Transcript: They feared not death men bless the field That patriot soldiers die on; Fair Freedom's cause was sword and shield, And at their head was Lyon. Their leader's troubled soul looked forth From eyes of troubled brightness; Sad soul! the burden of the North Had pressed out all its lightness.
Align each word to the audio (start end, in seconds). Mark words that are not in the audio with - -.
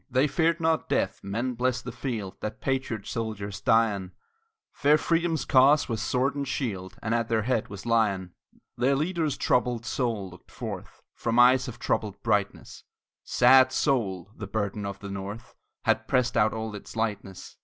They 0.09 0.25
feared 0.25 0.59
not 0.59 0.89
death 0.89 1.23
men 1.23 1.53
bless 1.53 1.79
the 1.79 1.91
field 1.91 2.33
That 2.41 2.59
patriot 2.59 3.05
soldiers 3.05 3.61
die 3.61 3.91
on; 3.93 4.13
Fair 4.73 4.97
Freedom's 4.97 5.45
cause 5.45 5.87
was 5.87 6.01
sword 6.01 6.33
and 6.35 6.47
shield, 6.47 6.97
And 7.03 7.13
at 7.13 7.27
their 7.29 7.43
head 7.43 7.67
was 7.67 7.85
Lyon. 7.85 8.33
Their 8.75 8.95
leader's 8.95 9.37
troubled 9.37 9.85
soul 9.85 10.31
looked 10.31 10.49
forth 10.49 11.03
From 11.13 11.37
eyes 11.37 11.67
of 11.67 11.77
troubled 11.77 12.19
brightness; 12.23 12.83
Sad 13.23 13.71
soul! 13.71 14.31
the 14.35 14.47
burden 14.47 14.87
of 14.87 14.97
the 14.97 15.11
North 15.11 15.53
Had 15.83 16.07
pressed 16.07 16.35
out 16.35 16.51
all 16.51 16.73
its 16.73 16.95
lightness. 16.95 17.57